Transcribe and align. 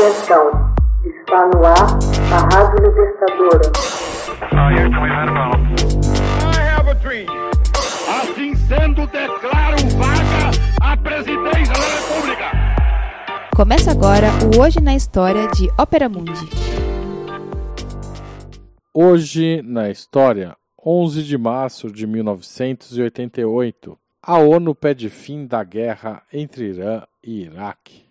Atenção, 0.00 0.72
está 1.04 1.46
no 1.48 1.62
ar 1.62 1.98
a 2.32 2.38
Rádio 2.54 2.88
Libertadora. 2.88 3.70
Assim 8.08 8.54
sendo, 8.54 9.06
declaro 9.08 9.76
vaga 9.98 10.50
a 10.80 10.96
presidência 10.96 11.74
da 11.74 11.84
República. 11.98 12.50
Começa 13.54 13.90
agora 13.90 14.28
o 14.56 14.62
Hoje 14.62 14.80
na 14.80 14.94
História 14.96 15.46
de 15.48 15.68
Ópera 15.78 16.08
Mundi. 16.08 16.48
Hoje 18.94 19.60
na 19.60 19.90
História, 19.90 20.56
11 20.82 21.22
de 21.24 21.36
março 21.36 21.92
de 21.92 22.06
1988, 22.06 23.98
a 24.22 24.38
ONU 24.38 24.74
pede 24.74 25.10
fim 25.10 25.46
da 25.46 25.62
guerra 25.62 26.22
entre 26.32 26.70
Irã 26.70 27.02
e 27.22 27.42
Iraque. 27.42 28.09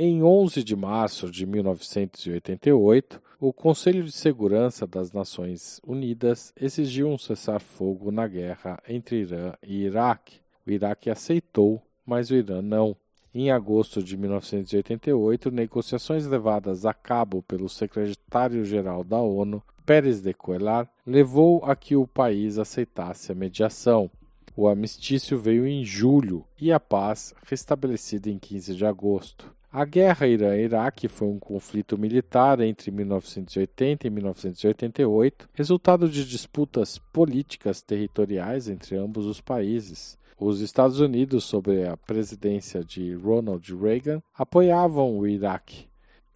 Em 0.00 0.22
11 0.22 0.62
de 0.62 0.76
março 0.76 1.28
de 1.28 1.44
1988, 1.44 3.20
o 3.40 3.52
Conselho 3.52 4.04
de 4.04 4.12
Segurança 4.12 4.86
das 4.86 5.10
Nações 5.10 5.80
Unidas 5.84 6.52
exigiu 6.56 7.08
um 7.08 7.18
cessar-fogo 7.18 8.12
na 8.12 8.28
guerra 8.28 8.80
entre 8.88 9.22
Irã 9.22 9.54
e 9.60 9.82
Iraque. 9.82 10.38
O 10.64 10.70
Iraque 10.70 11.10
aceitou, 11.10 11.82
mas 12.06 12.30
o 12.30 12.36
Irã 12.36 12.62
não. 12.62 12.94
Em 13.34 13.50
agosto 13.50 14.00
de 14.00 14.16
1988, 14.16 15.50
negociações 15.50 16.26
levadas 16.26 16.86
a 16.86 16.94
cabo 16.94 17.42
pelo 17.42 17.68
secretário-geral 17.68 19.02
da 19.02 19.18
ONU, 19.18 19.60
Pérez 19.84 20.20
de 20.20 20.32
Cuellar, 20.32 20.88
levou 21.04 21.64
a 21.64 21.74
que 21.74 21.96
o 21.96 22.06
país 22.06 22.56
aceitasse 22.56 23.32
a 23.32 23.34
mediação. 23.34 24.08
O 24.56 24.68
armistício 24.68 25.36
veio 25.36 25.66
em 25.66 25.84
julho 25.84 26.44
e 26.56 26.70
a 26.70 26.78
paz 26.78 27.34
restabelecida 27.44 28.30
em 28.30 28.38
15 28.38 28.76
de 28.76 28.86
agosto. 28.86 29.57
A 29.70 29.84
guerra 29.84 30.26
Irã-Iraque 30.26 31.08
foi 31.08 31.28
um 31.28 31.38
conflito 31.38 31.98
militar 31.98 32.58
entre 32.60 32.90
1980 32.90 34.06
e 34.06 34.10
1988, 34.10 35.46
resultado 35.52 36.08
de 36.08 36.24
disputas 36.24 36.98
políticas 37.12 37.82
territoriais 37.82 38.66
entre 38.70 38.96
ambos 38.96 39.26
os 39.26 39.42
países. 39.42 40.16
Os 40.40 40.60
Estados 40.60 41.00
Unidos, 41.00 41.44
sob 41.44 41.84
a 41.84 41.98
presidência 41.98 42.82
de 42.82 43.12
Ronald 43.14 43.76
Reagan, 43.76 44.22
apoiavam 44.32 45.18
o 45.18 45.26
Iraque, 45.26 45.87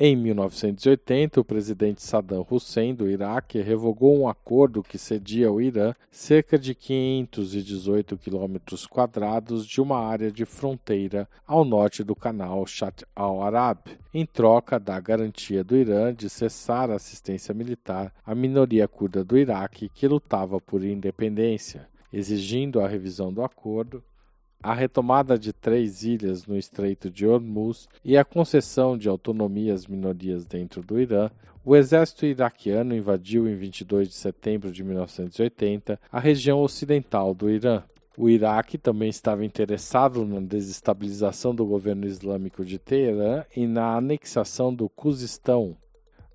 em 0.05 0.17
1980, 0.17 1.41
o 1.41 1.45
presidente 1.45 2.03
Saddam 2.03 2.45
Hussein 2.51 2.93
do 2.93 3.09
Iraque 3.09 3.61
revogou 3.61 4.19
um 4.19 4.29
acordo 4.29 4.83
que 4.83 4.99
cedia 4.99 5.47
ao 5.47 5.61
Irã 5.61 5.95
cerca 6.11 6.59
de 6.59 6.75
518 6.75 8.19
quilômetros 8.19 8.85
quadrados 8.85 9.65
de 9.65 9.81
uma 9.81 10.05
área 10.05 10.33
de 10.33 10.45
fronteira 10.45 11.29
ao 11.47 11.65
norte 11.65 12.03
do 12.03 12.17
canal 12.17 12.67
Shat 12.67 13.05
al-Arab, 13.15 13.79
em 14.13 14.27
troca 14.27 14.77
da 14.81 14.99
garantia 14.99 15.63
do 15.63 15.77
Irã 15.77 16.13
de 16.13 16.29
cessar 16.29 16.91
a 16.91 16.97
assistência 16.97 17.55
militar 17.55 18.13
à 18.27 18.35
minoria 18.35 18.89
curda 18.89 19.23
do 19.23 19.39
Iraque 19.39 19.89
que 19.89 20.09
lutava 20.09 20.61
por 20.61 20.83
independência. 20.83 21.89
Exigindo 22.13 22.81
a 22.81 22.89
revisão 22.89 23.33
do 23.33 23.45
acordo, 23.45 24.03
a 24.63 24.73
retomada 24.73 25.39
de 25.39 25.53
três 25.53 26.05
ilhas 26.05 26.47
no 26.47 26.57
Estreito 26.57 27.11
de 27.11 27.27
Hormuz 27.27 27.89
e 28.05 28.17
a 28.17 28.25
concessão 28.25 28.97
de 28.97 29.09
autonomia 29.09 29.75
às 29.75 29.87
minorias 29.87 30.47
dentro 30.47 30.83
do 30.83 31.01
Irã, 31.01 31.31
o 31.65 31.75
exército 31.75 32.27
iraquiano 32.27 32.95
invadiu 32.95 33.49
em 33.49 33.55
22 33.55 34.09
de 34.09 34.15
setembro 34.15 34.71
de 34.71 34.83
1980 34.85 35.99
a 36.11 36.21
região 36.21 36.61
ocidental 36.61 37.35
do 37.35 37.51
Irã. 37.51 37.83
O 38.17 38.29
Iraque 38.29 38.77
também 38.77 39.09
estava 39.09 39.45
interessado 39.45 40.25
na 40.25 40.41
desestabilização 40.41 41.55
do 41.55 41.65
governo 41.65 42.07
islâmico 42.07 42.65
de 42.65 42.79
Teherã 42.79 43.45
e 43.57 43.67
na 43.67 43.97
anexação 43.97 44.75
do 44.75 44.89
Khuzistão, 44.89 45.77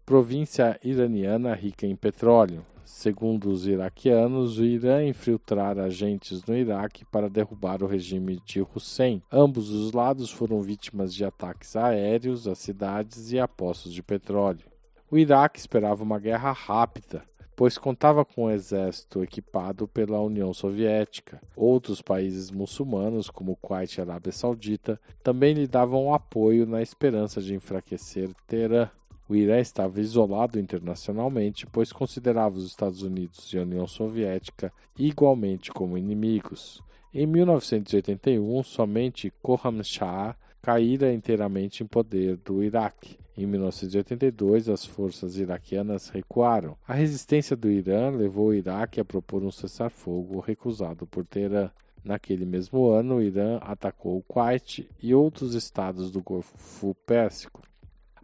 província 0.06 0.80
iraniana 0.84 1.54
rica 1.54 1.86
em 1.86 1.96
petróleo. 1.96 2.64
Segundo 2.88 3.50
os 3.50 3.68
iraquianos, 3.68 4.60
o 4.60 4.64
Irã 4.64 5.06
infiltrara 5.06 5.84
agentes 5.84 6.42
no 6.46 6.56
Iraque 6.56 7.04
para 7.04 7.30
derrubar 7.30 7.84
o 7.84 7.86
regime 7.86 8.42
de 8.46 8.62
Hussein. 8.62 9.22
Ambos 9.30 9.70
os 9.70 9.92
lados 9.92 10.32
foram 10.32 10.62
vítimas 10.62 11.14
de 11.14 11.26
ataques 11.26 11.76
aéreos 11.76 12.48
a 12.48 12.56
cidades 12.56 13.34
e 13.34 13.40
a 13.40 13.48
poços 13.48 13.92
de 13.94 14.02
petróleo. 14.02 14.66
O 15.12 15.18
Iraque 15.18 15.60
esperava 15.60 16.02
uma 16.02 16.18
guerra 16.18 16.54
rápida, 16.54 17.26
pois 17.58 17.78
contava 17.78 18.24
com 18.24 18.46
um 18.46 18.52
exército 18.52 19.22
equipado 19.22 19.86
pela 19.86 20.22
União 20.22 20.54
Soviética. 20.54 21.42
Outros 21.58 22.02
países 22.02 22.50
muçulmanos, 22.50 23.30
como 23.30 23.52
o 23.52 23.58
Kuwait 23.58 23.98
e 23.98 24.02
a 24.02 24.06
Arábia 24.06 24.32
Saudita, 24.32 24.98
também 25.22 25.54
lhe 25.54 25.68
davam 25.68 26.14
apoio 26.14 26.66
na 26.66 26.82
esperança 26.82 27.42
de 27.42 27.54
enfraquecer 27.54 28.30
Teherã. 28.48 28.90
O 29.30 29.36
Irã 29.36 29.60
estava 29.60 30.00
isolado 30.00 30.60
internacionalmente, 30.60 31.68
pois 31.68 31.92
considerava 31.92 32.56
os 32.56 32.66
Estados 32.66 33.02
Unidos 33.02 33.52
e 33.52 33.58
a 33.58 33.64
União 33.64 33.86
Soviética 33.86 34.72
igualmente 34.98 35.72
como 35.72 35.98
inimigos. 35.98 36.82
Em 37.14 37.26
1981, 37.26 38.64
somente 38.64 39.34
Khorram 39.42 39.84
Shah 39.84 40.36
caíra 40.62 41.14
inteiramente 41.14 41.84
em 41.84 41.88
poder 41.88 42.38
do 42.38 42.64
Iraque. 42.64 43.18
Em 43.38 43.46
1982, 43.46 44.68
as 44.68 44.86
forças 44.86 45.38
iraquianas 45.38 46.10
recuaram. 46.10 46.76
A 46.88 46.94
resistência 46.94 47.56
do 47.56 47.70
Irã 47.70 48.10
levou 48.10 48.48
o 48.48 48.54
Iraque 48.54 49.00
a 49.00 49.06
propor 49.06 49.44
um 49.44 49.52
cessar-fogo 49.52 50.40
recusado 50.40 51.06
por 51.06 51.26
Teherã. 51.26 51.70
Naquele 52.04 52.46
mesmo 52.46 52.90
ano, 52.90 53.16
o 53.16 53.22
Irã 53.22 53.58
atacou 53.62 54.18
o 54.18 54.24
Kuwait 54.24 54.90
e 55.02 55.14
outros 55.14 55.54
estados 55.54 56.12
do 56.12 56.22
Golfo 56.22 56.96
Pérsico. 57.06 57.62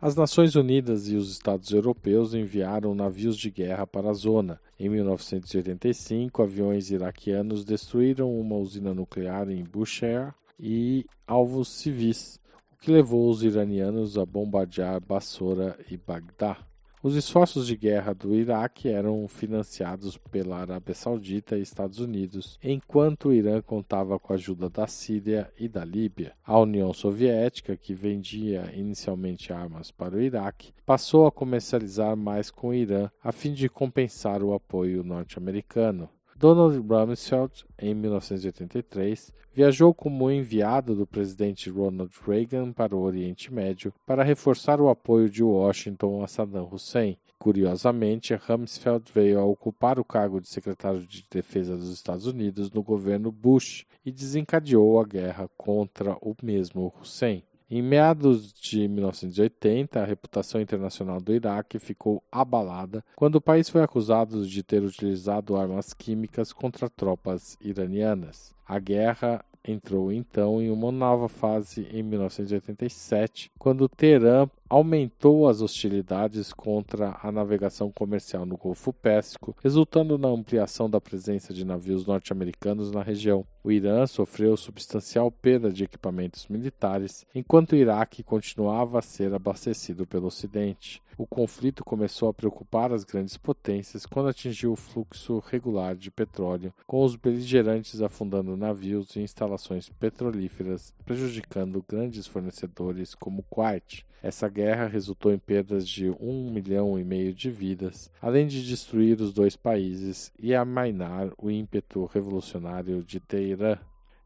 As 0.03 0.17
Nações 0.17 0.53
Unidas 0.55 1.07
e 1.07 1.15
os 1.15 1.31
Estados 1.31 1.71
europeus 1.71 2.33
enviaram 2.33 2.93
navios 2.93 3.37
de 3.37 3.49
guerra 3.49 3.87
para 3.87 4.09
a 4.09 4.13
zona. 4.13 4.59
Em 4.77 4.89
1985, 4.89 6.43
aviões 6.43 6.91
iraquianos 6.91 7.63
destruíram 7.63 8.37
uma 8.37 8.57
usina 8.57 8.93
nuclear 8.93 9.49
em 9.49 9.63
Bushehr 9.63 10.35
e 10.59 11.05
alvos 11.25 11.69
civis, 11.69 12.37
o 12.73 12.75
que 12.81 12.91
levou 12.91 13.29
os 13.29 13.43
iranianos 13.45 14.17
a 14.17 14.25
bombardear 14.25 14.99
Bassora 14.99 15.79
e 15.89 15.95
Bagdá. 15.95 16.57
Os 17.03 17.17
esforços 17.17 17.67
de 17.67 17.75
guerra 17.75 18.13
do 18.13 18.33
Iraque 18.33 18.87
eram 18.87 19.27
financiados 19.27 20.17
pela 20.17 20.59
Arábia 20.59 20.95
Saudita 20.95 21.57
e 21.57 21.61
Estados 21.61 21.99
Unidos, 21.99 22.57
enquanto 22.63 23.27
o 23.27 23.33
Irã 23.33 23.61
contava 23.61 24.17
com 24.17 24.31
a 24.31 24.37
ajuda 24.37 24.69
da 24.69 24.87
Síria 24.87 25.51
e 25.59 25.67
da 25.67 25.83
Líbia. 25.83 26.31
A 26.45 26.57
União 26.57 26.93
Soviética, 26.93 27.75
que 27.75 27.93
vendia 27.93 28.71
inicialmente 28.73 29.51
armas 29.51 29.91
para 29.91 30.15
o 30.15 30.21
Iraque, 30.21 30.71
passou 30.85 31.27
a 31.27 31.31
comercializar 31.31 32.15
mais 32.15 32.49
com 32.49 32.69
o 32.69 32.73
Irã 32.73 33.09
a 33.21 33.33
fim 33.33 33.51
de 33.51 33.67
compensar 33.67 34.41
o 34.41 34.53
apoio 34.53 35.03
norte-americano. 35.03 36.09
Donald 36.35 36.77
Rumsfeld, 36.77 37.65
em 37.79 37.93
1983, 37.93 39.33
viajou 39.53 39.93
como 39.93 40.31
enviado 40.31 40.95
do 40.95 41.05
presidente 41.05 41.69
Ronald 41.69 42.11
Reagan 42.25 42.71
para 42.73 42.95
o 42.95 43.01
Oriente 43.01 43.53
Médio 43.53 43.93
para 44.05 44.23
reforçar 44.23 44.81
o 44.81 44.89
apoio 44.89 45.29
de 45.29 45.43
Washington 45.43 46.23
a 46.23 46.27
Saddam 46.27 46.67
Hussein. 46.71 47.17
Curiosamente, 47.37 48.33
Rumsfeld 48.33 49.11
veio 49.13 49.39
a 49.39 49.45
ocupar 49.45 49.99
o 49.99 50.05
cargo 50.05 50.39
de 50.39 50.47
secretário 50.47 51.05
de 51.05 51.25
Defesa 51.29 51.75
dos 51.75 51.89
Estados 51.89 52.25
Unidos 52.25 52.71
no 52.71 52.81
governo 52.81 53.31
Bush 53.31 53.85
e 54.05 54.11
desencadeou 54.11 54.99
a 54.99 55.05
guerra 55.05 55.49
contra 55.57 56.13
o 56.21 56.35
mesmo 56.41 56.93
Hussein. 56.99 57.43
Em 57.75 57.81
meados 57.81 58.53
de 58.53 58.87
1980, 58.87 59.99
a 59.99 60.05
reputação 60.05 60.61
internacional 60.61 61.19
do 61.19 61.33
Iraque 61.33 61.79
ficou 61.79 62.21
abalada 62.31 63.03
quando 63.15 63.37
o 63.37 63.41
país 63.41 63.67
foi 63.67 63.81
acusado 63.81 64.45
de 64.45 64.61
ter 64.61 64.83
utilizado 64.83 65.55
armas 65.55 65.91
químicas 65.91 66.53
contra 66.53 66.87
tropas 66.87 67.57
iranianas. 67.59 68.53
A 68.63 68.77
guerra 68.77 69.43
entrou 69.65 70.11
então 70.11 70.61
em 70.61 70.69
uma 70.69 70.91
nova 70.91 71.27
fase 71.27 71.87
em 71.91 72.03
1987, 72.03 73.49
quando 73.57 73.89
Teherã 73.89 74.47
aumentou 74.69 75.47
as 75.47 75.61
hostilidades 75.61 76.51
contra 76.51 77.17
a 77.21 77.31
navegação 77.31 77.91
comercial 77.91 78.45
no 78.45 78.57
Golfo 78.57 78.91
Pérsico, 78.91 79.55
resultando 79.61 80.17
na 80.17 80.27
ampliação 80.27 80.89
da 80.89 80.99
presença 80.99 81.53
de 81.53 81.65
navios 81.65 82.05
norte-americanos 82.05 82.91
na 82.91 83.03
região. 83.03 83.45
O 83.63 83.71
Irã 83.71 84.05
sofreu 84.07 84.57
substancial 84.57 85.31
perda 85.31 85.71
de 85.71 85.83
equipamentos 85.83 86.47
militares, 86.47 87.25
enquanto 87.33 87.73
o 87.73 87.75
Iraque 87.75 88.23
continuava 88.23 88.99
a 88.99 89.01
ser 89.01 89.33
abastecido 89.33 90.05
pelo 90.05 90.27
Ocidente. 90.27 91.01
O 91.15 91.27
conflito 91.27 91.83
começou 91.83 92.27
a 92.27 92.33
preocupar 92.33 92.91
as 92.91 93.03
grandes 93.03 93.37
potências 93.37 94.05
quando 94.05 94.29
atingiu 94.29 94.71
o 94.71 94.75
fluxo 94.75 95.43
regular 95.47 95.95
de 95.95 96.09
petróleo, 96.09 96.73
com 96.87 97.03
os 97.03 97.15
beligerantes 97.15 98.01
afundando 98.01 98.57
navios 98.57 99.15
e 99.15 99.21
instalações 99.21 99.89
petrolíferas, 99.89 100.91
prejudicando 101.05 101.85
grandes 101.87 102.25
fornecedores 102.25 103.13
como 103.13 103.41
o 103.41 103.43
Kuwait. 103.43 104.05
Essa 104.23 104.47
guerra 104.47 104.87
resultou 104.87 105.33
em 105.33 105.37
perdas 105.37 105.85
de 105.85 106.09
um 106.09 106.49
milhão 106.49 106.97
e 106.97 107.03
meio 107.03 107.33
de 107.33 107.51
vidas, 107.51 108.09
além 108.21 108.47
de 108.47 108.65
destruir 108.65 109.19
os 109.19 109.33
dois 109.33 109.57
países 109.57 110.31
e 110.39 110.55
amainar 110.55 111.29
o 111.37 111.51
ímpeto 111.51 112.05
revolucionário 112.05 113.03
de 113.03 113.19
Teherã. 113.19 113.77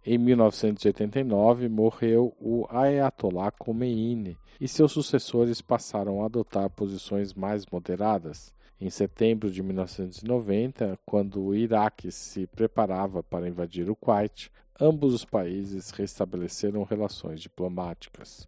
Em 0.05 0.19
1989, 0.19 1.67
morreu 1.67 2.31
o 2.39 2.67
Ayatollah 2.69 3.49
Khomeini 3.49 4.37
e 4.61 4.67
seus 4.67 4.91
sucessores 4.91 5.61
passaram 5.61 6.21
a 6.21 6.27
adotar 6.27 6.69
posições 6.69 7.33
mais 7.33 7.65
moderadas. 7.65 8.53
Em 8.79 8.91
setembro 8.91 9.49
de 9.49 9.63
1990, 9.63 10.99
quando 11.07 11.41
o 11.41 11.55
Iraque 11.55 12.11
se 12.11 12.45
preparava 12.45 13.23
para 13.23 13.49
invadir 13.49 13.89
o 13.89 13.95
Kuwait, 13.95 14.51
ambos 14.79 15.15
os 15.15 15.25
países 15.25 15.89
restabeleceram 15.89 16.83
relações 16.83 17.41
diplomáticas. 17.41 18.47